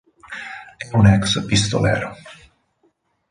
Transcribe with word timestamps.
È 0.77 0.95
un 0.97 1.05
ex-pistolero. 1.05 2.15